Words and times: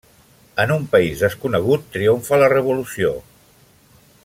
En 0.63 0.71
un 0.75 0.87
país 0.95 1.19
desconegut 1.25 1.85
triomfa 1.97 2.41
la 2.45 2.49
revolució. 2.55 3.13